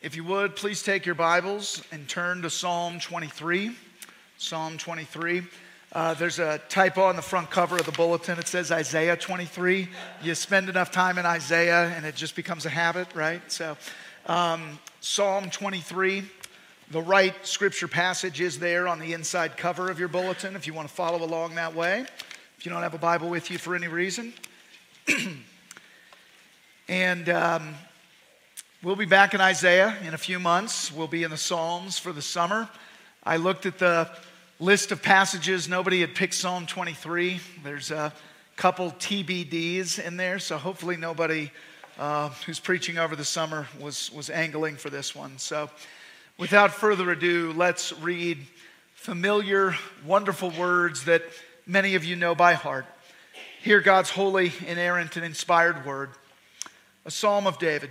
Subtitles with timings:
[0.00, 3.74] If you would, please take your Bibles and turn to Psalm 23.
[4.36, 5.42] Psalm 23.
[5.92, 8.38] Uh, there's a typo on the front cover of the bulletin.
[8.38, 9.88] It says Isaiah 23.
[10.22, 13.42] You spend enough time in Isaiah and it just becomes a habit, right?
[13.50, 13.76] So,
[14.26, 16.22] um, Psalm 23.
[16.92, 20.74] The right scripture passage is there on the inside cover of your bulletin if you
[20.74, 22.06] want to follow along that way.
[22.56, 24.32] If you don't have a Bible with you for any reason.
[26.88, 27.74] and um,
[28.80, 30.92] We'll be back in Isaiah in a few months.
[30.92, 32.68] We'll be in the Psalms for the summer.
[33.24, 34.08] I looked at the
[34.60, 35.68] list of passages.
[35.68, 37.40] Nobody had picked Psalm 23.
[37.64, 38.12] There's a
[38.54, 41.50] couple TBDs in there, so hopefully nobody
[41.98, 45.38] uh, who's preaching over the summer was, was angling for this one.
[45.38, 45.68] So
[46.38, 48.38] without further ado, let's read
[48.94, 49.74] familiar,
[50.06, 51.24] wonderful words that
[51.66, 52.86] many of you know by heart.
[53.60, 56.10] Hear God's holy, inerrant, and inspired word.
[57.04, 57.90] A psalm of David.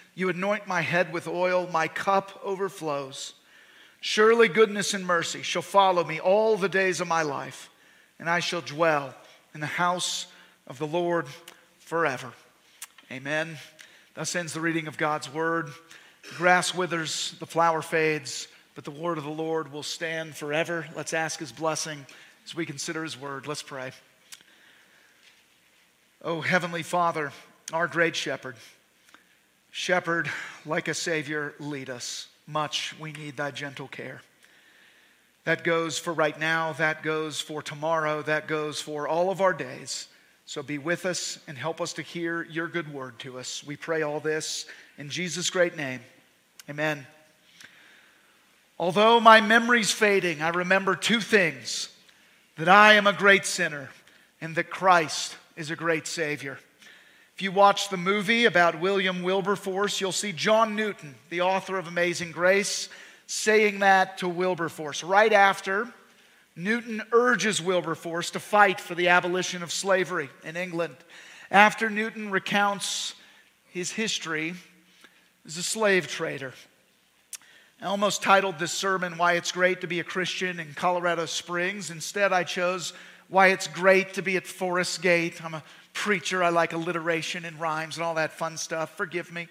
[0.13, 3.33] You anoint my head with oil, my cup overflows.
[4.01, 7.69] Surely goodness and mercy shall follow me all the days of my life,
[8.19, 9.13] and I shall dwell
[9.53, 10.27] in the house
[10.67, 11.27] of the Lord
[11.79, 12.33] forever.
[13.11, 13.57] Amen.
[14.13, 15.67] Thus ends the reading of God's word.
[16.29, 20.87] The grass withers, the flower fades, but the word of the Lord will stand forever.
[20.95, 22.05] Let's ask his blessing
[22.45, 23.47] as we consider his word.
[23.47, 23.91] Let's pray.
[26.23, 27.31] Oh, Heavenly Father,
[27.73, 28.55] our great shepherd.
[29.71, 30.29] Shepherd,
[30.65, 32.27] like a Savior, lead us.
[32.45, 34.21] Much we need thy gentle care.
[35.45, 39.53] That goes for right now, that goes for tomorrow, that goes for all of our
[39.53, 40.07] days.
[40.45, 43.63] So be with us and help us to hear your good word to us.
[43.63, 44.65] We pray all this
[44.97, 46.01] in Jesus' great name.
[46.69, 47.07] Amen.
[48.77, 51.89] Although my memory's fading, I remember two things
[52.57, 53.89] that I am a great sinner
[54.41, 56.59] and that Christ is a great Savior.
[57.41, 61.87] If you watch the movie about William Wilberforce, you'll see John Newton, the author of
[61.87, 62.87] Amazing Grace,
[63.25, 65.03] saying that to Wilberforce.
[65.03, 65.91] Right after,
[66.55, 70.95] Newton urges Wilberforce to fight for the abolition of slavery in England.
[71.49, 73.15] After Newton recounts
[73.71, 74.53] his history
[75.43, 76.53] as a slave trader.
[77.81, 81.89] I almost titled this sermon, Why It's Great to Be a Christian in Colorado Springs.
[81.89, 82.93] Instead, I chose
[83.29, 85.43] Why It's Great to Be at Forest Gate.
[85.43, 85.63] I'm a
[85.93, 86.43] preacher.
[86.43, 88.95] I like alliteration and rhymes and all that fun stuff.
[88.97, 89.47] Forgive me.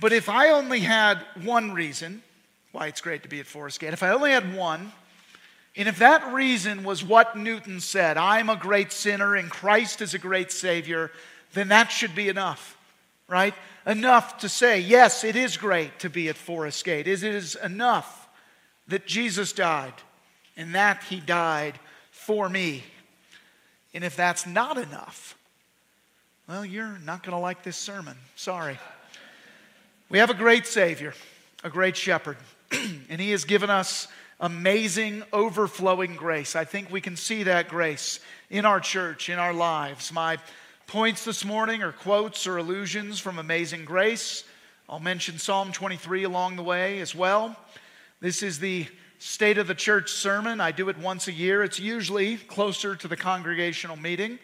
[0.00, 2.22] But if I only had one reason
[2.72, 4.92] why it's great to be at Forest Gate, if I only had one,
[5.76, 10.14] and if that reason was what Newton said, I'm a great sinner and Christ is
[10.14, 11.10] a great Savior,
[11.54, 12.76] then that should be enough,
[13.28, 13.54] right?
[13.86, 17.06] Enough to say, yes, it is great to be at Forest Gate.
[17.06, 18.28] It is enough
[18.88, 19.94] that Jesus died
[20.56, 21.78] and that He died
[22.10, 22.84] for me
[23.94, 25.36] and if that's not enough,
[26.48, 28.16] well, you're not going to like this sermon.
[28.36, 28.78] Sorry.
[30.08, 31.12] We have a great Savior,
[31.62, 32.38] a great shepherd,
[32.72, 34.08] and He has given us
[34.40, 36.56] amazing, overflowing grace.
[36.56, 40.12] I think we can see that grace in our church, in our lives.
[40.12, 40.38] My
[40.86, 44.44] points this morning are quotes or allusions from Amazing Grace.
[44.88, 47.54] I'll mention Psalm 23 along the way as well.
[48.20, 48.86] This is the
[49.18, 50.60] State of the Church sermon.
[50.60, 51.64] I do it once a year.
[51.64, 54.38] It's usually closer to the congregational meeting.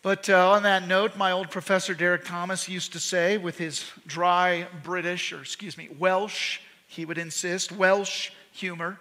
[0.00, 3.90] But uh, on that note, my old professor Derek Thomas used to say, with his
[4.06, 8.98] dry British, or excuse me, Welsh, he would insist, Welsh humor,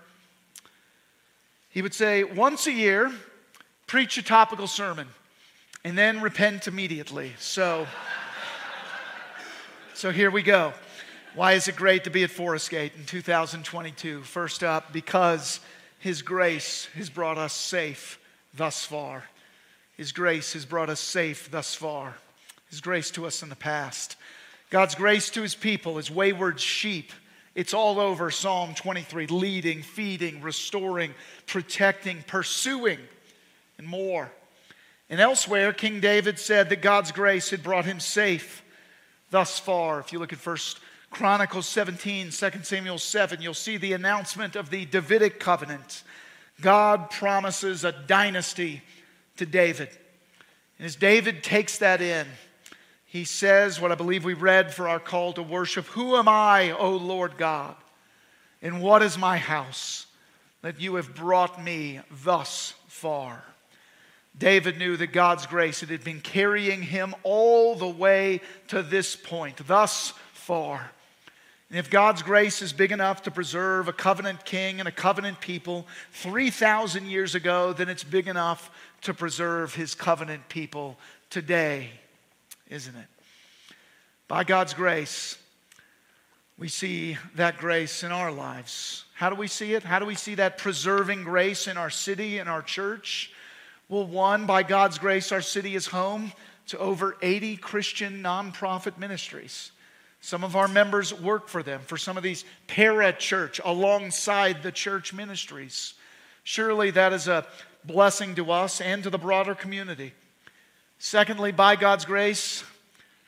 [1.70, 3.12] he would say, once a year,
[3.86, 5.08] preach a topical sermon,
[5.84, 7.34] and then repent immediately.
[7.38, 7.86] So,
[9.94, 10.74] so here we go.
[11.36, 14.22] Why is it great to be at Forest Gate in 2022?
[14.22, 15.60] First up, because
[15.98, 18.20] His grace has brought us safe
[18.54, 19.24] thus far.
[19.98, 22.18] His grace has brought us safe thus far.
[22.70, 24.16] His grace to us in the past.
[24.70, 27.12] God's grace to His people His wayward sheep.
[27.56, 31.16] It's all over Psalm 23 leading, feeding, restoring,
[31.48, 33.00] protecting, pursuing,
[33.80, 34.32] and more.
[35.10, 38.62] And elsewhere, King David said that God's grace had brought him safe
[39.32, 40.00] thus far.
[40.00, 40.80] If you look at First
[41.14, 46.04] Chronicles 17, 2 Samuel 7, you'll see the announcement of the Davidic covenant.
[46.60, 48.82] God promises a dynasty
[49.38, 49.90] to David.
[50.80, 52.26] And as David takes that in,
[53.06, 56.72] he says what I believe we read for our call to worship Who am I,
[56.72, 57.76] O Lord God?
[58.64, 60.08] And what is my house
[60.64, 63.44] that you have brought me thus far?
[64.36, 69.68] David knew that God's grace had been carrying him all the way to this point,
[69.68, 70.90] thus far.
[71.74, 75.42] And if God's grace is big enough to preserve a covenant king and a covenant
[75.42, 78.70] people 3,000 years ago, then it's big enough
[79.02, 81.00] to preserve his covenant people
[81.32, 81.90] today,
[82.70, 83.08] isn't it?
[84.28, 85.40] By God's grace,
[86.60, 89.06] we see that grace in our lives.
[89.16, 89.82] How do we see it?
[89.82, 93.32] How do we see that preserving grace in our city in our church?
[93.90, 96.34] Well, one, by God's grace, our city is home
[96.68, 99.72] to over 80 Christian nonprofit ministries.
[100.24, 104.72] Some of our members work for them, for some of these para church alongside the
[104.72, 105.96] church ministries.
[106.46, 107.46] Surely that is a
[107.84, 110.14] blessing to us and to the broader community.
[110.98, 112.64] Secondly, by God's grace,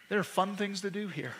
[0.08, 1.34] there are fun things to do here.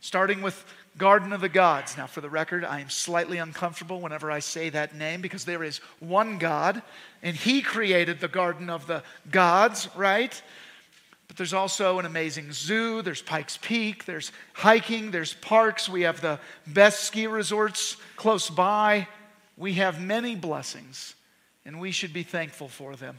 [0.00, 0.64] Starting with
[0.98, 1.96] Garden of the Gods.
[1.96, 5.62] Now, for the record, I am slightly uncomfortable whenever I say that name because there
[5.62, 6.82] is one God,
[7.22, 10.42] and He created the Garden of the Gods, right?
[11.32, 15.88] But there's also an amazing zoo, there's Pikes Peak, there's hiking, there's parks.
[15.88, 19.08] We have the best ski resorts close by.
[19.56, 21.14] We have many blessings,
[21.64, 23.16] and we should be thankful for them.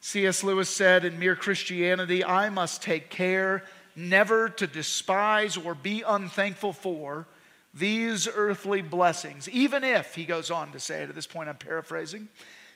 [0.00, 0.42] C.S.
[0.42, 3.62] Lewis said in Mere Christianity, I must take care
[3.94, 7.28] never to despise or be unthankful for
[7.72, 12.28] these earthly blessings, even if, he goes on to say at this point, I'm paraphrasing,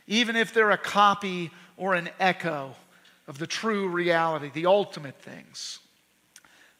[0.06, 2.76] even if they're a copy or an echo
[3.26, 5.78] of the true reality, the ultimate things.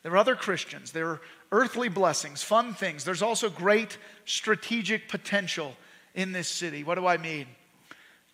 [0.03, 1.21] There are other Christians, there are
[1.51, 3.05] earthly blessings, fun things.
[3.05, 3.97] There's also great
[4.27, 5.77] strategic potential
[6.15, 6.85] in this city.
[6.85, 7.47] What do I mean?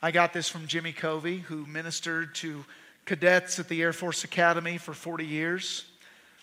[0.03, 2.65] I got this from Jimmy Covey, who ministered to
[3.05, 5.85] cadets at the Air Force Academy for 40 years.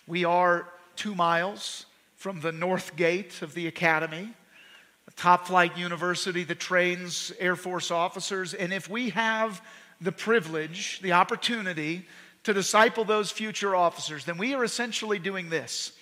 [0.06, 1.86] We are two miles
[2.16, 4.32] from the north gate of the academy,
[5.06, 8.54] a top flight university that trains Air Force officers.
[8.54, 9.60] And if we have
[10.00, 12.06] the privilege, the opportunity
[12.44, 15.92] to disciple those future officers, then we are essentially doing this.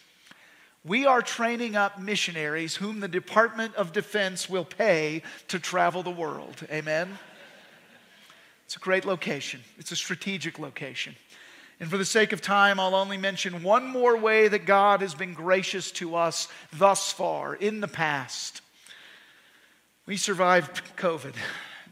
[0.85, 6.11] We are training up missionaries whom the Department of Defense will pay to travel the
[6.11, 6.65] world.
[6.71, 7.19] Amen?
[8.67, 11.17] It's a great location, it's a strategic location.
[11.79, 15.15] And for the sake of time, I'll only mention one more way that God has
[15.15, 18.63] been gracious to us thus far in the past.
[20.07, 21.35] We survived COVID.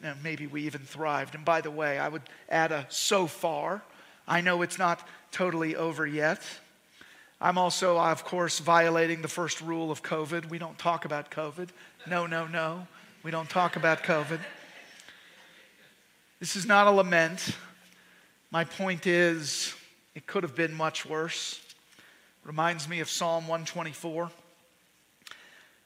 [0.05, 1.35] Now, maybe we even thrived.
[1.35, 2.21] And by the way, I would
[2.51, 3.83] add a so far.
[4.29, 6.43] I know it's not totally over yet.
[7.41, 10.51] I'm also, of course, violating the first rule of COVID.
[10.51, 11.71] We don't talk about COVID.
[12.06, 12.87] No, no, no.
[13.23, 14.41] We don't talk about COVID.
[16.39, 17.56] This is not a lament.
[18.51, 19.75] My point is,
[20.15, 21.62] it could have been much worse.
[22.45, 24.31] Reminds me of Psalm 124.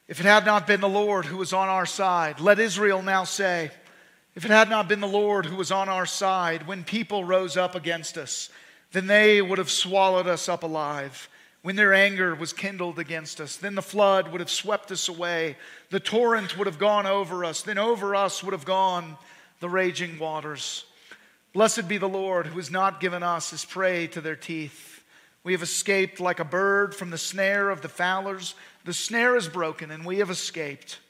[0.09, 3.23] If it had not been the Lord who was on our side, let Israel now
[3.23, 3.71] say,
[4.39, 7.57] if it had not been the Lord who was on our side when people rose
[7.57, 8.51] up against us,
[8.93, 11.29] then they would have swallowed us up alive.
[11.63, 15.57] When their anger was kindled against us, then the flood would have swept us away.
[15.91, 17.63] The torrent would have gone over us.
[17.63, 19.17] Then over us would have gone
[19.59, 20.85] the raging waters.
[21.53, 25.03] Blessed be the Lord who has not given us as prey to their teeth.
[25.43, 28.55] We have escaped like a bird from the snare of the fowlers.
[28.85, 31.01] The snare is broken, and we have escaped.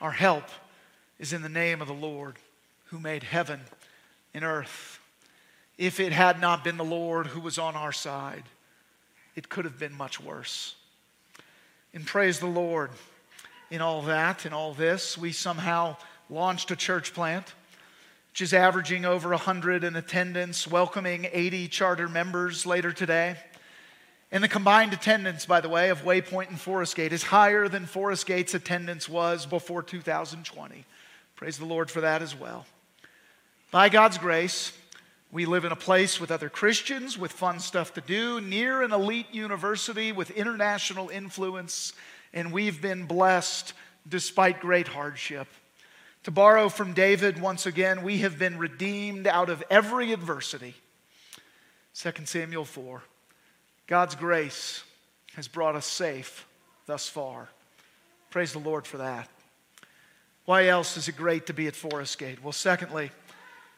[0.00, 0.44] Our help
[1.18, 2.36] is in the name of the Lord
[2.86, 3.60] who made heaven
[4.34, 4.98] and earth.
[5.78, 8.44] If it had not been the Lord who was on our side,
[9.34, 10.74] it could have been much worse.
[11.92, 12.90] And praise the Lord
[13.70, 15.96] in all that, in all this, we somehow
[16.30, 17.54] launched a church plant
[18.36, 23.34] which is averaging over 100 in attendance, welcoming 80 charter members later today.
[24.30, 27.86] And the combined attendance, by the way, of Waypoint and Forest Gate is higher than
[27.86, 30.84] Forest Gate's attendance was before 2020.
[31.34, 32.66] Praise the Lord for that as well.
[33.72, 34.72] By God's grace,
[35.32, 38.92] we live in a place with other Christians, with fun stuff to do, near an
[38.92, 41.92] elite university with international influence,
[42.32, 43.72] and we've been blessed
[44.08, 45.48] despite great hardship.
[46.22, 50.74] To borrow from David once again, we have been redeemed out of every adversity.
[51.94, 53.02] 2 Samuel 4.
[53.88, 54.84] God's grace
[55.34, 56.46] has brought us safe
[56.86, 57.48] thus far.
[58.30, 59.28] Praise the Lord for that.
[60.44, 62.42] Why else is it great to be at Forest Gate?
[62.44, 63.10] Well, secondly,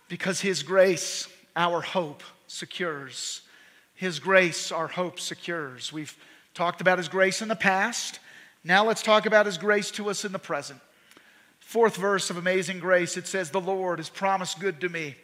[0.08, 3.42] because His grace, our hope, secures.
[3.94, 5.92] His grace, our hope, secures.
[5.92, 6.16] We've
[6.54, 8.20] talked about His grace in the past.
[8.64, 10.80] Now let's talk about His grace to us in the present.
[11.60, 15.16] Fourth verse of Amazing Grace, it says, The Lord has promised good to me.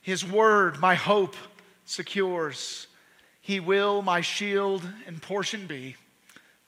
[0.00, 1.34] His word, my hope,
[1.86, 2.86] secures.
[3.40, 5.96] He will my shield and portion be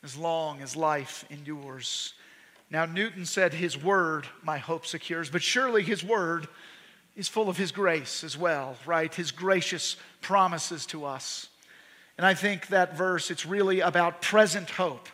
[0.02, 2.14] as long as life endures.
[2.70, 6.48] Now, Newton said, His word my hope secures, but surely His word
[7.16, 9.12] is full of His grace as well, right?
[9.14, 11.48] His gracious promises to us.
[12.16, 15.08] And I think that verse, it's really about present hope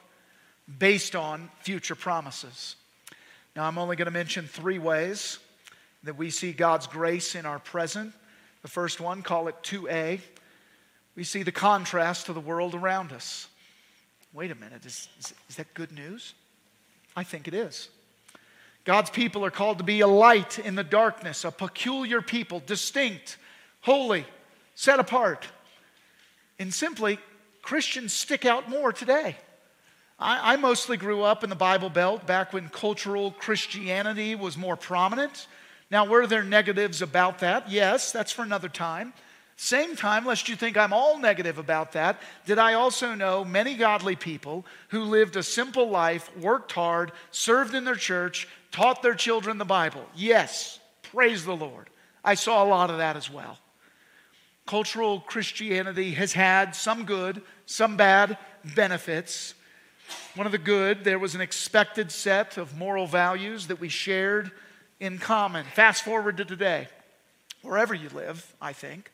[0.78, 2.76] based on future promises.
[3.56, 5.38] Now, I'm only going to mention three ways
[6.04, 8.12] that we see God's grace in our present.
[8.62, 10.20] The first one, call it 2A.
[11.16, 13.48] We see the contrast to the world around us.
[14.32, 16.34] Wait a minute, is, is, is that good news?
[17.16, 17.88] I think it is.
[18.84, 23.36] God's people are called to be a light in the darkness, a peculiar people, distinct,
[23.82, 24.24] holy,
[24.74, 25.46] set apart.
[26.58, 27.18] And simply,
[27.62, 29.36] Christians stick out more today.
[30.18, 34.76] I, I, mostly grew up in the Bible Belt back when cultural Christianity was more
[34.76, 35.46] prominent.
[35.90, 37.70] Now, were there negatives about that?
[37.70, 39.12] Yes, that's for another time.
[39.56, 43.74] Same time, lest you think I'm all negative about that, did I also know many
[43.74, 49.14] godly people who lived a simple life, worked hard, served in their church, taught their
[49.14, 50.04] children the Bible?
[50.14, 51.88] Yes, praise the Lord.
[52.24, 53.58] I saw a lot of that as well.
[54.66, 58.38] Cultural Christianity has had some good, some bad
[58.76, 59.54] benefits.
[60.34, 64.52] One of the good, there was an expected set of moral values that we shared
[65.00, 65.64] in common.
[65.74, 66.88] Fast forward to today,
[67.62, 69.10] wherever you live, I think.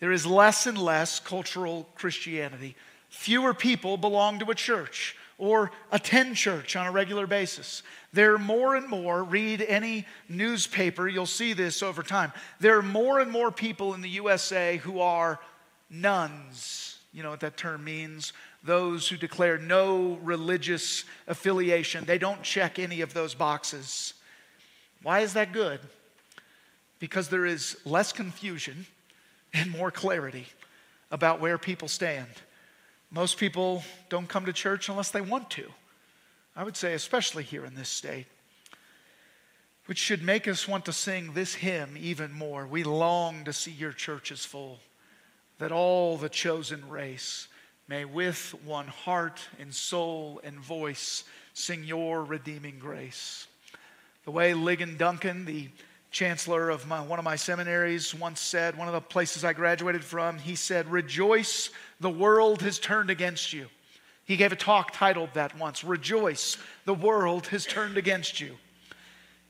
[0.00, 2.76] There is less and less cultural Christianity.
[3.08, 7.82] Fewer people belong to a church or attend church on a regular basis.
[8.12, 12.32] There are more and more, read any newspaper, you'll see this over time.
[12.60, 15.40] There are more and more people in the USA who are
[15.90, 16.98] nones.
[17.12, 18.32] You know what that term means?
[18.62, 22.04] Those who declare no religious affiliation.
[22.04, 24.14] They don't check any of those boxes.
[25.02, 25.80] Why is that good?
[26.98, 28.86] Because there is less confusion
[29.52, 30.46] and more clarity
[31.10, 32.28] about where people stand.
[33.14, 35.70] Most people don't come to church unless they want to.
[36.56, 38.26] I would say, especially here in this state,
[39.86, 42.66] which should make us want to sing this hymn even more.
[42.66, 44.80] We long to see your churches full,
[45.58, 47.46] that all the chosen race
[47.86, 53.46] may with one heart and soul and voice sing your redeeming grace.
[54.24, 55.68] The way Ligon Duncan, the
[56.14, 60.04] chancellor of my, one of my seminaries once said, one of the places I graduated
[60.04, 63.66] from, he said, Rejoice, the world has turned against you.
[64.24, 68.54] He gave a talk titled that once Rejoice, the world has turned against you.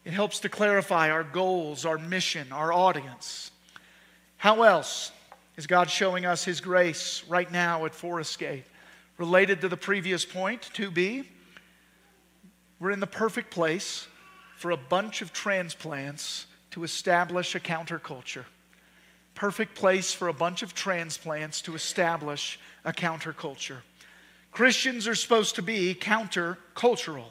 [0.06, 3.50] It helps to clarify our goals, our mission, our audience.
[4.38, 5.12] How else
[5.59, 8.64] is God showing us His grace right now at Forest Gate?
[9.18, 11.26] Related to the previous point, 2b,
[12.80, 14.09] we're in the perfect place
[14.56, 18.45] for a bunch of transplants to establish a counterculture.
[19.37, 23.76] Perfect place for a bunch of transplants to establish a counterculture.
[24.50, 27.26] Christians are supposed to be countercultural.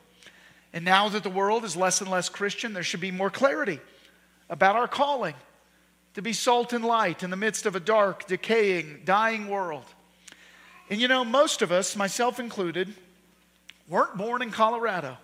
[0.71, 3.81] And now that the world is less and less Christian, there should be more clarity
[4.49, 5.35] about our calling
[6.13, 9.83] to be salt and light in the midst of a dark, decaying, dying world.
[10.89, 12.93] And you know, most of us, myself included,
[13.89, 15.17] weren't born in Colorado.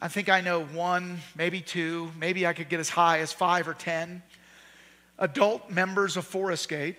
[0.00, 3.66] I think I know one, maybe two, maybe I could get as high as five
[3.66, 4.22] or ten
[5.18, 6.96] adult members of Forest Gate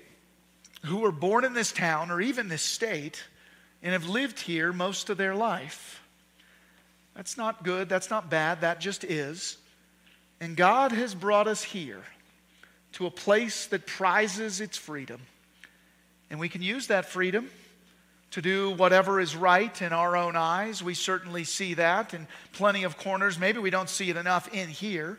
[0.85, 3.23] who were born in this town or even this state
[3.81, 6.01] and have lived here most of their life.
[7.15, 9.57] That's not good, that's not bad, that just is.
[10.41, 12.03] And God has brought us here
[12.93, 15.21] to a place that prizes its freedom.
[16.29, 17.49] And we can use that freedom
[18.31, 20.83] to do whatever is right in our own eyes.
[20.83, 23.39] We certainly see that in plenty of corners.
[23.39, 25.17] Maybe we don't see it enough in here.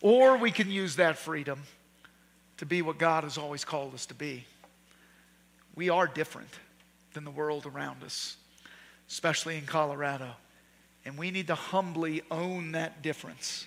[0.00, 1.62] Or we can use that freedom
[2.58, 4.44] to be what God has always called us to be.
[5.74, 6.50] We are different
[7.14, 8.36] than the world around us,
[9.08, 10.30] especially in Colorado.
[11.04, 13.66] And we need to humbly own that difference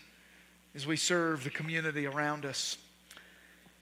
[0.75, 2.77] as we serve the community around us.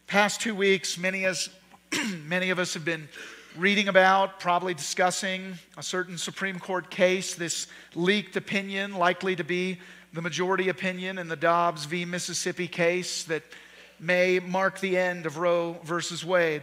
[0.07, 1.49] Past two weeks, many, as,
[2.25, 3.07] many of us have been
[3.57, 9.79] reading about, probably discussing a certain Supreme Court case, this leaked opinion, likely to be
[10.13, 12.05] the majority opinion in the Dobbs v.
[12.05, 13.43] Mississippi case that
[13.99, 16.61] may mark the end of Roe versus Wade.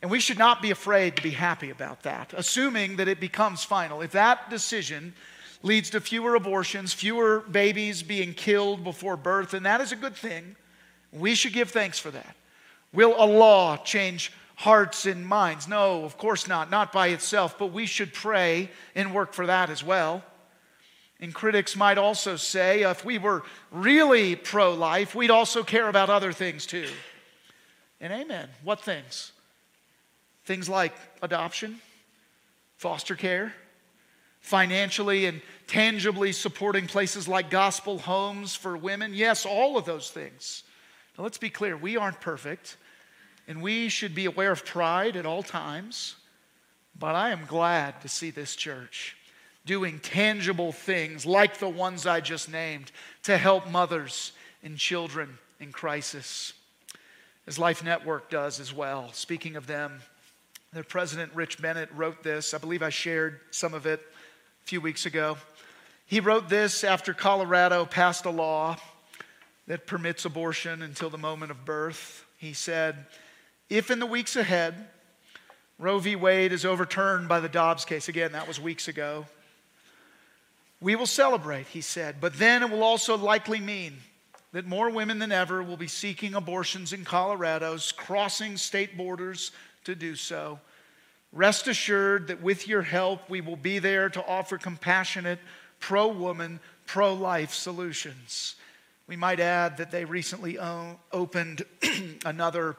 [0.00, 3.64] And we should not be afraid to be happy about that, assuming that it becomes
[3.64, 4.00] final.
[4.00, 5.14] If that decision
[5.62, 10.14] leads to fewer abortions, fewer babies being killed before birth, and that is a good
[10.14, 10.54] thing,
[11.12, 12.36] we should give thanks for that.
[12.92, 15.68] Will a law change hearts and minds.
[15.68, 19.70] No, of course not, not by itself, but we should pray and work for that
[19.70, 20.24] as well.
[21.20, 26.10] And critics might also say if we were really pro life, we'd also care about
[26.10, 26.88] other things too.
[28.00, 28.48] And amen.
[28.64, 29.30] What things?
[30.44, 31.80] Things like adoption,
[32.76, 33.54] foster care,
[34.40, 39.14] financially and tangibly supporting places like gospel homes for women.
[39.14, 40.64] Yes, all of those things.
[41.16, 42.76] Now, let's be clear we aren't perfect,
[43.48, 46.14] and we should be aware of pride at all times.
[46.96, 49.16] But I am glad to see this church
[49.64, 52.92] doing tangible things like the ones I just named
[53.24, 56.52] to help mothers and children in crisis,
[57.46, 59.10] as Life Network does as well.
[59.12, 60.00] Speaking of them,
[60.72, 62.52] their president, Rich Bennett, wrote this.
[62.52, 64.00] I believe I shared some of it
[64.62, 65.38] a few weeks ago.
[66.06, 68.76] He wrote this after Colorado passed a law
[69.66, 72.24] that permits abortion until the moment of birth.
[72.38, 73.06] He said,
[73.70, 74.88] If in the weeks ahead,
[75.78, 76.16] Roe v.
[76.16, 79.26] Wade is overturned by the Dobbs case, again, that was weeks ago,
[80.80, 83.98] we will celebrate, he said, but then it will also likely mean
[84.52, 89.50] that more women than ever will be seeking abortions in Colorado's, crossing state borders
[89.84, 90.58] to do so.
[91.32, 95.40] Rest assured that with your help, we will be there to offer compassionate,
[95.78, 98.54] pro woman, pro life solutions.
[99.06, 100.58] We might add that they recently
[101.12, 101.64] opened
[102.24, 102.76] another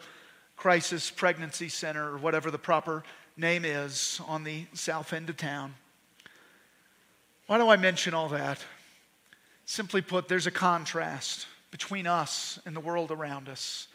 [0.60, 3.02] crisis pregnancy center, or whatever the proper
[3.38, 5.74] name is, on the south end of town.
[7.48, 8.60] Why do I mention all that?
[9.66, 13.88] Simply put, there's a contrast between us and the world around us.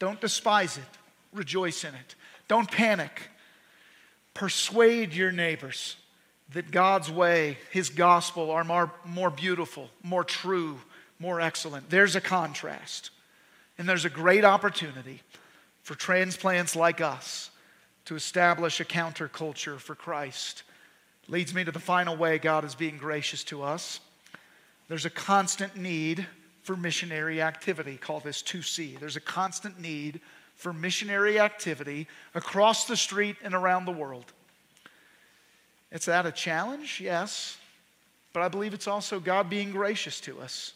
[0.00, 0.98] Don't despise it,
[1.32, 2.16] rejoice in it.
[2.48, 3.30] Don't panic.
[4.34, 5.94] Persuade your neighbors
[6.54, 10.80] that God's way, His gospel, are more, more beautiful, more true,
[11.20, 11.88] more excellent.
[11.88, 13.10] There's a contrast.
[13.78, 15.22] And there's a great opportunity
[15.82, 17.50] for transplants like us
[18.06, 20.62] to establish a counterculture for Christ
[21.28, 24.00] leads me to the final way God is being gracious to us.
[24.88, 26.26] There's a constant need
[26.62, 27.96] for missionary activity.
[27.96, 28.98] Call this 2C.
[28.98, 30.20] There's a constant need
[30.56, 34.32] for missionary activity across the street and around the world.
[35.92, 37.00] Is that a challenge?
[37.00, 37.56] Yes.
[38.32, 40.74] But I believe it's also God being gracious to us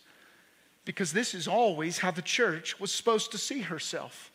[0.84, 4.30] because this is always how the church was supposed to see herself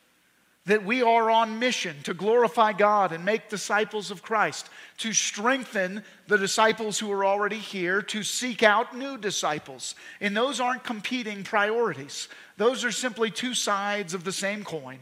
[0.69, 6.03] that we are on mission to glorify God and make disciples of Christ, to strengthen
[6.27, 9.95] the disciples who are already here, to seek out new disciples.
[10.21, 12.27] And those aren't competing priorities,
[12.57, 14.99] those are simply two sides of the same coin.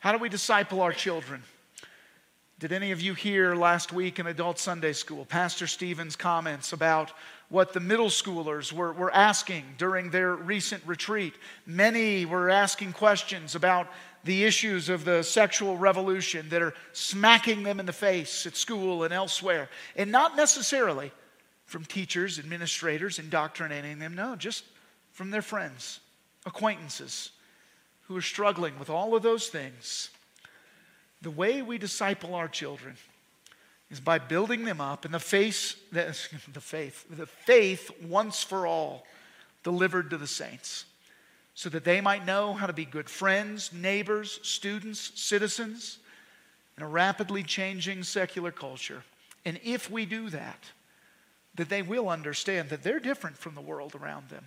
[0.00, 1.44] How do we disciple our children?
[2.58, 7.12] Did any of you hear last week in Adult Sunday School Pastor Stephen's comments about
[7.48, 11.34] what the middle schoolers were, were asking during their recent retreat?
[11.64, 13.86] Many were asking questions about
[14.24, 19.04] the issues of the sexual revolution that are smacking them in the face at school
[19.04, 19.68] and elsewhere.
[19.96, 21.12] And not necessarily
[21.66, 24.64] from teachers, administrators, indoctrinating them, no, just
[25.12, 26.00] from their friends,
[26.46, 27.30] acquaintances
[28.08, 30.10] who are struggling with all of those things.
[31.22, 32.96] The way we disciple our children
[33.90, 36.16] is by building them up in the face, the,
[36.52, 39.06] the faith, the faith once for all
[39.62, 40.86] delivered to the saints
[41.54, 45.98] so that they might know how to be good friends, neighbors, students, citizens
[46.76, 49.02] in a rapidly changing secular culture.
[49.44, 50.64] And if we do that,
[51.54, 54.44] that they will understand that they're different from the world around them.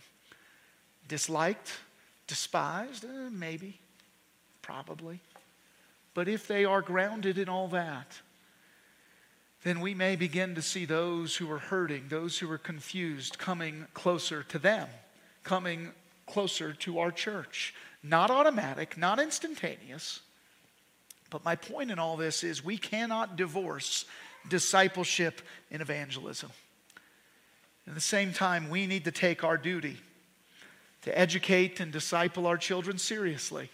[1.08, 1.72] Disliked,
[2.28, 3.80] despised, eh, maybe,
[4.62, 5.22] probably.
[6.14, 8.20] But if they are grounded in all that,
[9.64, 13.86] then we may begin to see those who are hurting, those who are confused, coming
[13.94, 14.90] closer to them,
[15.44, 15.92] coming
[16.28, 17.74] closer to our church.
[18.04, 20.22] Not automatic, not instantaneous.
[21.30, 24.06] But my point in all this is we cannot divorce
[24.48, 26.52] discipleship and evangelism.
[27.88, 29.98] At the same time, we need to take our duty
[31.04, 33.70] to educate and disciple our children seriously.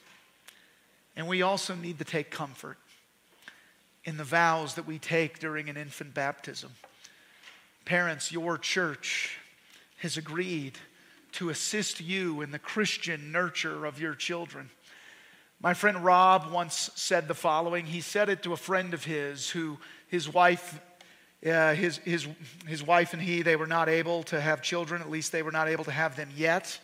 [1.15, 2.77] And we also need to take comfort
[4.05, 6.71] in the vows that we take during an infant baptism.
[7.85, 9.37] Parents, your church
[9.97, 10.77] has agreed
[11.33, 14.69] to assist you in the Christian nurture of your children.
[15.59, 17.85] My friend Rob once said the following.
[17.85, 20.79] He said it to a friend of his who his wife,
[21.45, 22.27] uh, his, his,
[22.67, 25.01] his wife and he, they were not able to have children.
[25.01, 26.77] At least they were not able to have them yet.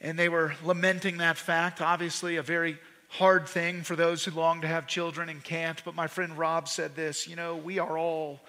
[0.00, 1.80] And they were lamenting that fact.
[1.80, 5.82] Obviously, a very hard thing for those who long to have children and can't.
[5.84, 8.40] But my friend Rob said this you know, we are all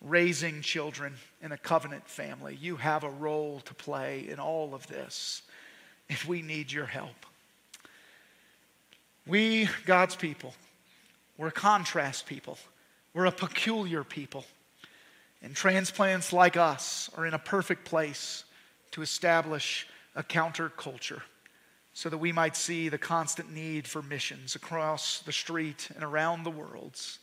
[0.00, 2.56] raising children in a covenant family.
[2.60, 5.42] You have a role to play in all of this,
[6.08, 7.26] if we need your help.
[9.26, 10.54] We, God's people,
[11.36, 12.58] we're contrast people,
[13.14, 14.44] we're a peculiar people.
[15.42, 18.44] And transplants like us are in a perfect place
[18.92, 21.20] to establish a counterculture
[21.92, 26.42] so that we might see the constant need for missions across the street and around
[26.42, 27.18] the worlds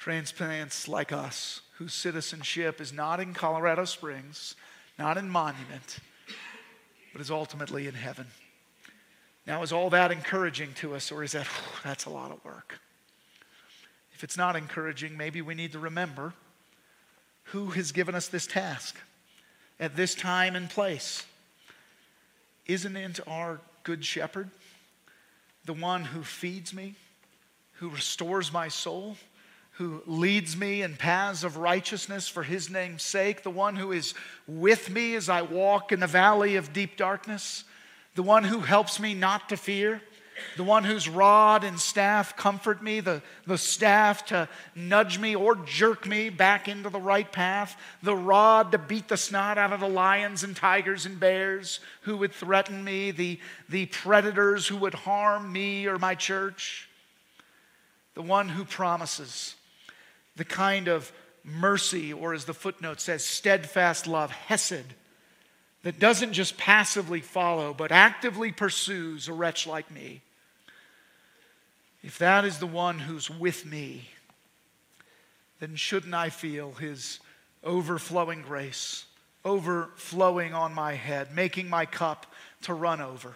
[0.00, 4.56] transplants like us, whose citizenship is not in Colorado Springs,
[4.98, 5.98] not in Monument,
[7.12, 8.26] but is ultimately in heaven.
[9.46, 11.46] Now, is all that encouraging to us, or is that,
[11.84, 12.80] that's a lot of work?
[14.14, 16.32] If it's not encouraging, maybe we need to remember
[17.44, 18.96] who has given us this task
[19.78, 21.24] at this time and place.
[22.66, 24.50] Isn't it our good shepherd,
[25.66, 26.94] the one who feeds me,
[27.74, 29.16] who restores my soul,
[29.80, 34.12] who leads me in paths of righteousness for his name's sake, the one who is
[34.46, 37.64] with me as I walk in the valley of deep darkness,
[38.14, 40.02] the one who helps me not to fear?
[40.56, 45.54] the one whose rod and staff comfort me, the, the staff to nudge me or
[45.54, 49.80] jerk me back into the right path, the rod to beat the snot out of
[49.80, 53.38] the lions and tigers and bears who would threaten me, the,
[53.68, 56.88] the predators who would harm me or my church,
[58.14, 59.56] the one who promises
[60.40, 61.12] the kind of
[61.44, 64.86] mercy, or as the footnote says, steadfast love, hesed,
[65.82, 70.22] that doesn't just passively follow, but actively pursues a wretch like me.
[72.02, 74.08] If that is the one who's with me,
[75.58, 77.20] then shouldn't I feel his
[77.62, 79.04] overflowing grace,
[79.44, 82.24] overflowing on my head, making my cup
[82.62, 83.34] to run over?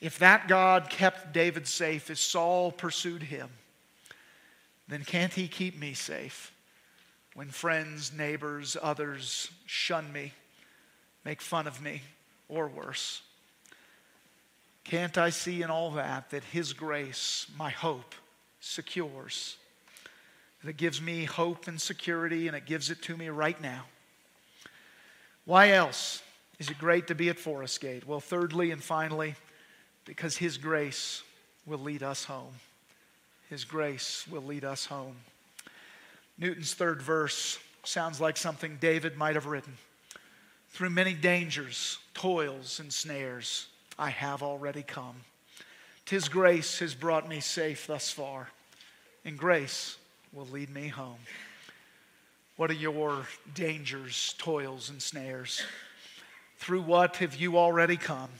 [0.00, 3.50] If that God kept David safe as Saul pursued him,
[4.90, 6.52] then can't he keep me safe
[7.34, 10.32] when friends, neighbors, others shun me,
[11.24, 12.02] make fun of me,
[12.48, 13.22] or worse?
[14.84, 18.14] Can't I see in all that that His grace, my hope,
[18.60, 19.56] secures?
[20.62, 23.84] That it gives me hope and security, and it gives it to me right now.
[25.44, 26.22] Why else
[26.58, 28.06] is it great to be at Forest Gate?
[28.06, 29.36] Well, thirdly and finally,
[30.04, 31.22] because His grace
[31.66, 32.54] will lead us home.
[33.50, 35.16] His grace will lead us home.
[36.38, 39.76] Newton's third verse sounds like something David might have written.
[40.70, 43.66] Through many dangers, toils, and snares,
[43.98, 45.16] I have already come.
[46.06, 48.48] Tis grace has brought me safe thus far,
[49.24, 49.96] and grace
[50.32, 51.18] will lead me home.
[52.56, 55.60] What are your dangers, toils, and snares?
[56.58, 58.30] Through what have you already come?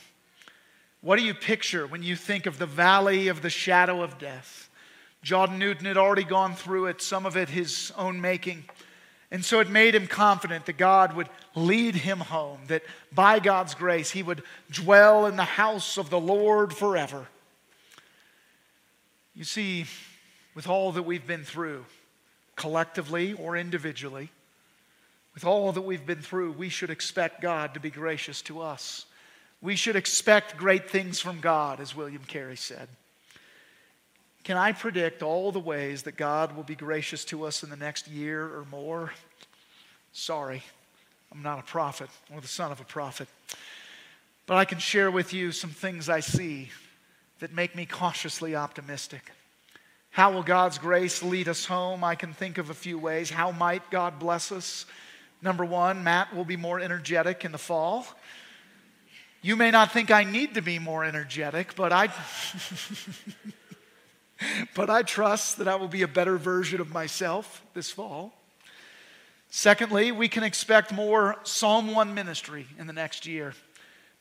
[1.01, 4.70] What do you picture when you think of the valley of the shadow of death?
[5.23, 8.65] John Newton had already gone through it, some of it his own making.
[9.31, 13.75] And so it made him confident that God would lead him home, that by God's
[13.75, 17.27] grace he would dwell in the house of the Lord forever.
[19.35, 19.87] You see,
[20.55, 21.85] with all that we've been through,
[22.57, 24.31] collectively or individually,
[25.35, 29.07] with all that we've been through, we should expect God to be gracious to us.
[29.63, 32.89] We should expect great things from God, as William Carey said.
[34.45, 37.77] Can I predict all the ways that God will be gracious to us in the
[37.77, 39.13] next year or more?
[40.13, 40.63] Sorry,
[41.31, 43.29] I'm not a prophet or the son of a prophet.
[44.47, 46.71] But I can share with you some things I see
[47.39, 49.31] that make me cautiously optimistic.
[50.11, 52.03] How will God's grace lead us home?
[52.03, 53.31] I can think of a few ways.
[53.31, 54.87] How might God bless us?
[55.41, 58.07] Number one, Matt will be more energetic in the fall.
[59.43, 62.09] You may not think I need to be more energetic, but I.
[64.75, 68.33] but I trust that I will be a better version of myself this fall.
[69.51, 73.55] Secondly, we can expect more Psalm 1 ministry in the next year,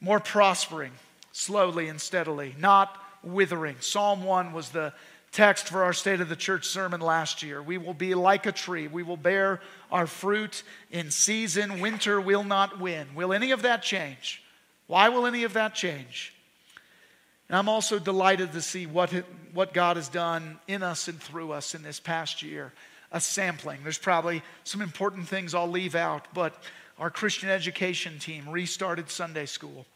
[0.01, 0.91] more prospering,
[1.32, 3.75] slowly and steadily, not withering.
[3.79, 4.91] Psalm 1 was the
[5.32, 7.62] text for our State of the Church sermon last year.
[7.62, 11.79] We will be like a tree, we will bear our fruit in season.
[11.79, 13.08] Winter will not win.
[13.13, 14.43] Will any of that change?
[14.88, 16.34] Why will any of that change?
[17.49, 19.12] And I'm also delighted to see what,
[19.53, 22.71] what God has done in us and through us in this past year.
[23.12, 23.79] A sampling.
[23.81, 26.53] There's probably some important things I'll leave out, but
[26.99, 29.88] our Christian education team restarted Sunday school.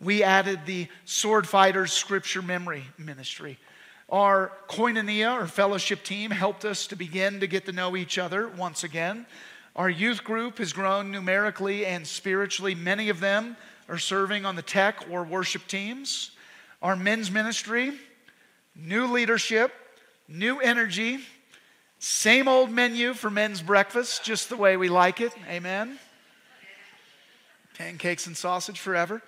[0.00, 3.58] We added the Sword Fighters Scripture Memory Ministry.
[4.08, 8.48] Our koinonia, our fellowship team, helped us to begin to get to know each other
[8.48, 9.26] once again.
[9.76, 12.74] Our youth group has grown numerically and spiritually.
[12.74, 13.58] Many of them
[13.90, 16.30] are serving on the tech or worship teams
[16.84, 17.94] our men's ministry,
[18.76, 19.72] new leadership,
[20.28, 21.18] new energy,
[21.98, 25.32] same old menu for men's breakfast, just the way we like it.
[25.48, 25.98] Amen.
[27.78, 29.22] Pancakes and sausage forever.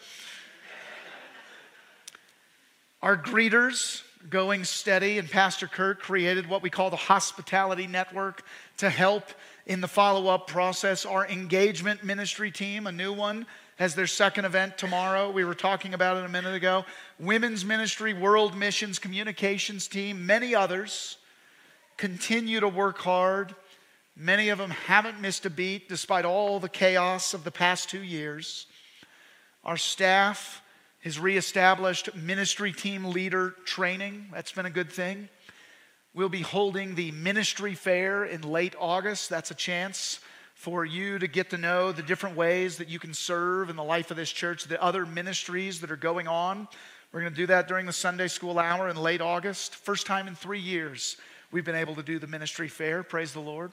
[3.00, 8.42] Our greeters going steady, and Pastor Kurt created what we call the Hospitality Network
[8.78, 9.30] to help
[9.64, 11.06] in the follow up process.
[11.06, 15.30] Our engagement ministry team, a new one, has their second event tomorrow.
[15.30, 16.84] We were talking about it a minute ago.
[17.18, 21.18] Women's Ministry, World Missions, Communications Team, many others.
[21.96, 23.54] continue to work hard.
[24.16, 28.02] Many of them haven't missed a beat despite all the chaos of the past two
[28.02, 28.66] years.
[29.64, 30.62] Our staff
[31.02, 34.26] has reestablished ministry team leader training.
[34.32, 35.28] That's been a good thing.
[36.14, 39.28] We'll be holding the ministry fair in late August.
[39.28, 40.20] That's a chance
[40.56, 43.84] for you to get to know the different ways that you can serve in the
[43.84, 46.66] life of this church, the other ministries that are going on.
[47.12, 49.76] We're going to do that during the Sunday school hour in late August.
[49.76, 51.18] First time in three years
[51.52, 53.02] we've been able to do the ministry fair.
[53.02, 53.70] Praise the Lord.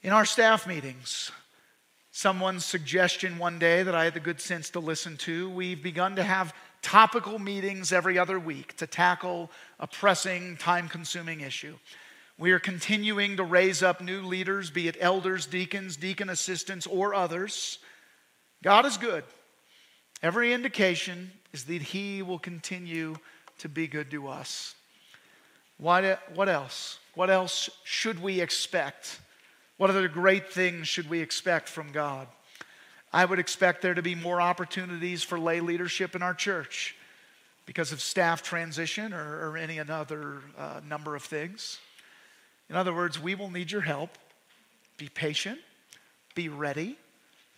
[0.00, 1.32] In our staff meetings,
[2.12, 6.14] someone's suggestion one day that I had the good sense to listen to, we've begun
[6.16, 11.74] to have topical meetings every other week to tackle a pressing, time consuming issue.
[12.38, 17.12] We are continuing to raise up new leaders, be it elders, deacons, deacon assistants, or
[17.12, 17.80] others.
[18.62, 19.24] God is good.
[20.22, 23.16] Every indication is that He will continue
[23.58, 24.76] to be good to us.
[25.78, 27.00] What, what else?
[27.14, 29.18] What else should we expect
[29.76, 32.28] what other great things should we expect from God?
[33.12, 36.94] I would expect there to be more opportunities for lay leadership in our church
[37.66, 41.78] because of staff transition or, or any other uh, number of things.
[42.70, 44.10] In other words, we will need your help.
[44.96, 45.58] Be patient,
[46.34, 46.96] be ready,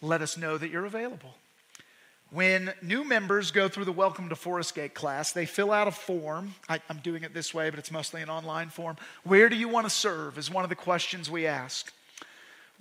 [0.02, 1.34] let us know that you're available.
[2.30, 5.90] When new members go through the Welcome to Forest Gate class, they fill out a
[5.90, 6.54] form.
[6.68, 8.96] I, am doing it this way, but it's mostly an online form.
[9.24, 10.38] Where do you want to serve?
[10.38, 11.92] Is one of the questions we ask.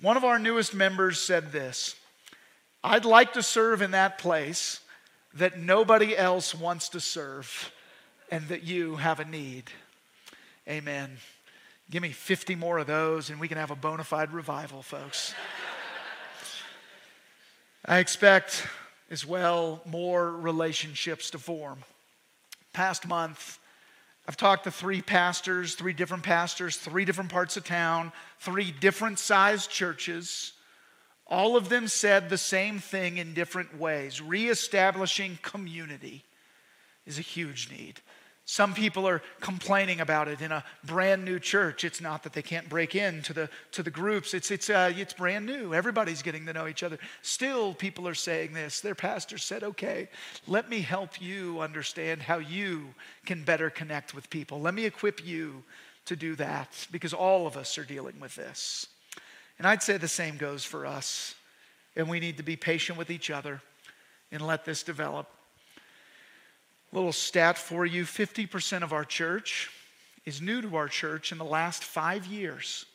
[0.01, 1.95] One of our newest members said this
[2.83, 4.81] I'd like to serve in that place
[5.33, 7.71] that nobody else wants to serve
[8.31, 9.65] and that you have a need.
[10.67, 11.17] Amen.
[11.89, 15.33] Give me 50 more of those and we can have a bona fide revival, folks.
[17.85, 18.67] I expect
[19.09, 21.79] as well more relationships to form.
[22.73, 23.57] Past month,
[24.27, 29.17] I've talked to three pastors, three different pastors, three different parts of town, three different
[29.17, 30.53] sized churches.
[31.25, 34.21] All of them said the same thing in different ways.
[34.21, 36.23] Reestablishing community
[37.07, 38.01] is a huge need.
[38.49, 41.83] Some people are complaining about it in a brand new church.
[41.83, 45.13] It's not that they can't break into the, to the groups, it's, it's, uh, it's
[45.13, 45.75] brand new.
[45.75, 46.97] Everybody's getting to know each other.
[47.21, 48.81] Still, people are saying this.
[48.81, 50.09] Their pastor said, okay,
[50.47, 54.59] let me help you understand how you can better connect with people.
[54.59, 55.63] Let me equip you
[56.05, 58.87] to do that because all of us are dealing with this.
[59.59, 61.35] And I'd say the same goes for us.
[61.95, 63.61] And we need to be patient with each other
[64.31, 65.27] and let this develop.
[66.91, 69.69] Little stat for you 50% of our church
[70.25, 72.85] is new to our church in the last five years.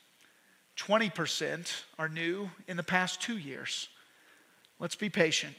[0.77, 3.89] 20% are new in the past two years.
[4.81, 5.55] Let's be patient.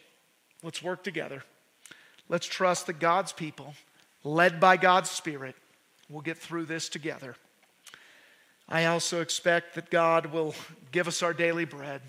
[0.64, 1.44] Let's work together.
[2.28, 3.74] Let's trust that God's people,
[4.24, 5.56] led by God's Spirit,
[6.10, 7.36] will get through this together.
[8.68, 10.56] I also expect that God will
[10.92, 12.02] give us our daily bread,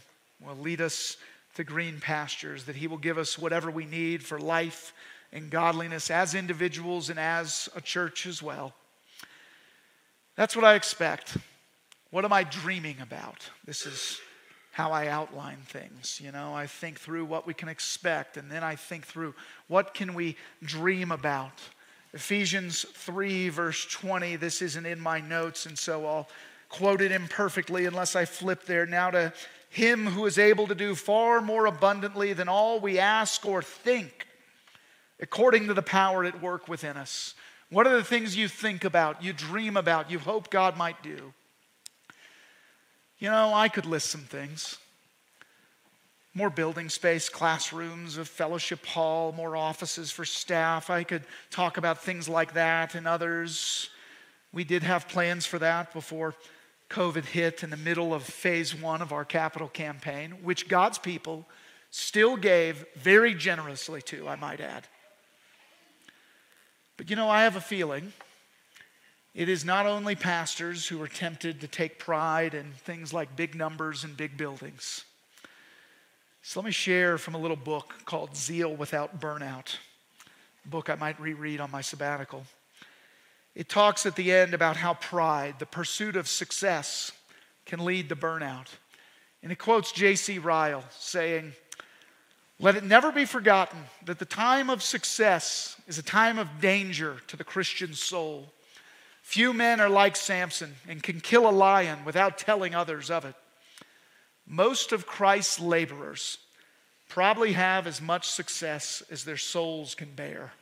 [0.44, 1.16] will lead us
[1.54, 4.92] to green pastures, that He will give us whatever we need for life
[5.32, 8.74] and godliness as individuals and as a church as well.
[10.36, 11.36] That's what I expect.
[12.10, 13.48] What am I dreaming about?
[13.64, 14.20] This is
[14.72, 16.20] how I outline things.
[16.22, 19.34] You know, I think through what we can expect, and then I think through
[19.68, 21.62] what can we dream about.
[22.12, 24.36] Ephesians 3, verse 20.
[24.36, 26.28] This isn't in my notes, and so I'll
[26.68, 28.86] quote it imperfectly unless I flip there.
[28.86, 29.32] Now, to
[29.70, 34.26] him who is able to do far more abundantly than all we ask or think,
[35.20, 37.34] according to the power at work within us.
[37.70, 41.32] What are the things you think about, you dream about, you hope God might do?
[43.18, 44.78] You know, I could list some things.
[46.34, 50.90] More building space, classrooms, a fellowship hall, more offices for staff.
[50.90, 53.88] I could talk about things like that and others.
[54.52, 56.34] We did have plans for that before
[56.90, 61.46] COVID hit in the middle of phase one of our capital campaign, which God's people
[61.90, 64.86] still gave very generously to, I might add.
[66.96, 68.12] But you know, I have a feeling
[69.34, 73.54] it is not only pastors who are tempted to take pride in things like big
[73.54, 75.04] numbers and big buildings.
[76.40, 79.76] So let me share from a little book called Zeal Without Burnout,
[80.64, 82.46] a book I might reread on my sabbatical.
[83.54, 87.12] It talks at the end about how pride, the pursuit of success,
[87.66, 88.68] can lead to burnout.
[89.42, 90.38] And it quotes J.C.
[90.38, 91.52] Ryle saying,
[92.58, 97.18] let it never be forgotten that the time of success is a time of danger
[97.26, 98.52] to the Christian soul.
[99.22, 103.34] Few men are like Samson and can kill a lion without telling others of it.
[104.46, 106.38] Most of Christ's laborers
[107.08, 110.52] probably have as much success as their souls can bear.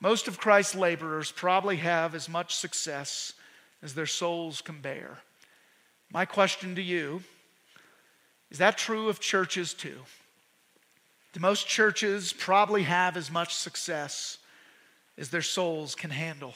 [0.00, 3.34] Most of Christ's laborers probably have as much success
[3.82, 5.18] as their souls can bear.
[6.10, 7.22] My question to you
[8.50, 10.00] is that true of churches too?
[11.32, 14.38] Do most churches probably have as much success
[15.16, 16.54] as their souls can handle?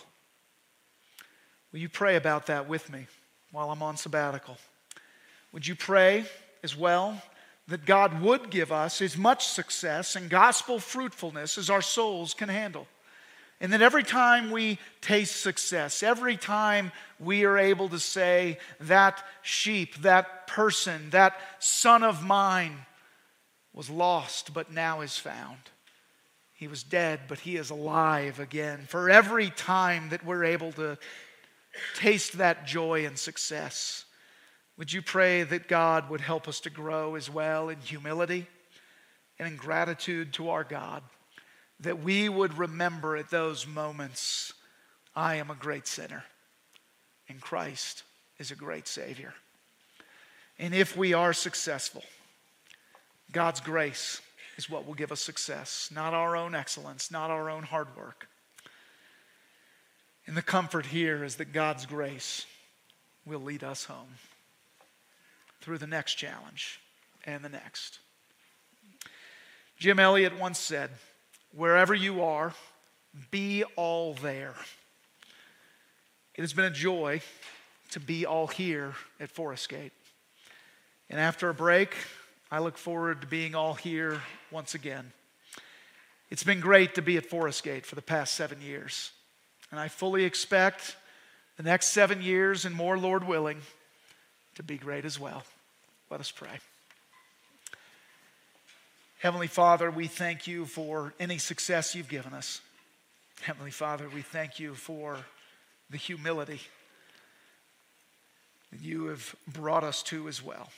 [1.73, 3.07] Will you pray about that with me
[3.53, 4.59] while I'm on sabbatical?
[5.53, 6.25] Would you pray
[6.65, 7.23] as well
[7.69, 12.49] that God would give us as much success and gospel fruitfulness as our souls can
[12.49, 12.89] handle?
[13.61, 19.25] And that every time we taste success, every time we are able to say, that
[19.43, 22.79] sheep, that person, that son of mine
[23.75, 25.59] was lost but now is found.
[26.55, 28.87] He was dead, but he is alive again.
[28.89, 30.97] For every time that we're able to
[31.97, 34.05] taste that joy and success,
[34.79, 38.47] would you pray that God would help us to grow as well in humility
[39.39, 41.03] and in gratitude to our God?
[41.81, 44.53] That we would remember at those moments,
[45.17, 46.25] I am a great sinner,
[47.29, 48.05] and Christ
[48.39, 49.35] is a great Savior.
[50.59, 52.05] And if we are successful,
[53.35, 54.23] God's grace
[54.57, 58.29] is what will give us success, not our own excellence, not our own hard work.
[60.27, 62.47] And the comfort here is that God's grace
[63.27, 64.15] will lead us home
[65.61, 66.81] through the next challenge
[67.25, 67.99] and the next.
[69.79, 70.91] Jim Elliot once said,
[71.53, 72.55] Wherever you are,
[73.33, 74.55] be all there.
[76.37, 77.21] It has been a joy
[77.91, 79.93] to be all here at Forest Gate.
[81.11, 81.95] And after a break,
[82.51, 85.13] I look forward to being all here once again.
[86.31, 89.13] It's been great to be at Forest Gate for the past seven years.
[89.71, 90.97] And I fully expect
[91.57, 93.61] the next seven years and more, Lord willing,
[94.57, 95.45] to be great as well.
[96.11, 96.59] Let us pray.
[99.19, 102.61] Heavenly Father, we thank you for any success you've given us.
[103.41, 105.19] Heavenly Father, we thank you for
[105.91, 106.61] the humility
[108.71, 110.69] that you have brought us to as well.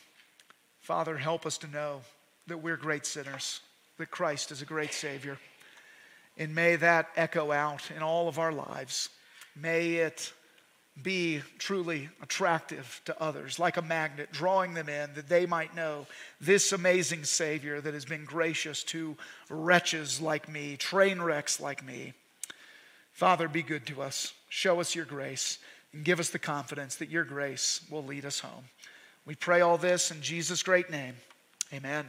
[0.86, 2.02] Father, help us to know
[2.46, 3.60] that we're great sinners,
[3.98, 5.36] that Christ is a great Savior.
[6.38, 9.08] And may that echo out in all of our lives.
[9.56, 10.32] May it
[11.02, 16.06] be truly attractive to others, like a magnet, drawing them in that they might know
[16.40, 19.16] this amazing Savior that has been gracious to
[19.50, 22.12] wretches like me, train wrecks like me.
[23.12, 24.34] Father, be good to us.
[24.50, 25.58] Show us your grace
[25.92, 28.66] and give us the confidence that your grace will lead us home.
[29.26, 31.16] We pray all this in Jesus' great name.
[31.74, 32.06] Amen.